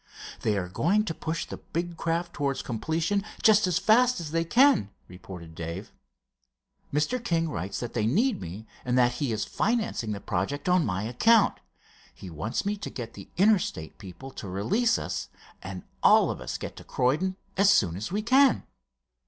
"They 0.41 0.57
are 0.57 0.67
going 0.67 1.05
to 1.05 1.13
push 1.13 1.45
the 1.45 1.57
big 1.57 1.95
craft 1.95 2.33
towards 2.33 2.63
completion 2.63 3.23
just 3.43 3.67
as 3.67 3.77
fast 3.77 4.19
as 4.19 4.31
they 4.31 4.43
can," 4.43 4.89
reported 5.07 5.53
Dave. 5.53 5.93
"Mr. 6.91 7.23
King 7.23 7.47
writes 7.51 7.79
that 7.79 7.93
they 7.93 8.07
need 8.07 8.41
me 8.41 8.65
and 8.83 8.97
that 8.97 9.11
he 9.21 9.31
is 9.31 9.45
financing 9.45 10.11
the 10.11 10.19
project 10.19 10.67
on 10.67 10.87
my 10.87 11.03
account. 11.03 11.59
He 12.15 12.31
wants 12.31 12.65
me 12.65 12.77
to 12.77 12.89
get 12.89 13.13
the 13.13 13.29
Interstate 13.37 13.99
people 13.99 14.31
to 14.31 14.49
release 14.49 14.97
us, 14.97 15.29
and 15.61 15.83
all 16.01 16.31
of 16.31 16.41
us 16.41 16.57
get 16.57 16.75
to 16.77 16.83
Croydon 16.83 17.35
soon 17.63 17.95
as 17.95 18.11
we 18.11 18.23
can." 18.23 18.63